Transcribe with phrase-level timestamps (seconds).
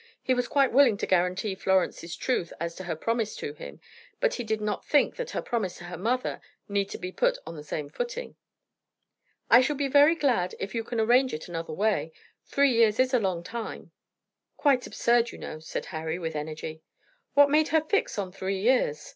[0.23, 3.79] He was quite willing to guarantee Florence's truth as to her promise to him,
[4.19, 7.55] but he did not think that her promise to her mother need be put on
[7.55, 8.35] the same footing.
[9.51, 12.11] "I shall be very glad if you can arrange it any other way.
[12.47, 13.91] Three years is a long time."
[14.57, 16.81] "Quite absurd, you know," said Harry, with energy.
[17.35, 19.07] "What made her fix on three years?"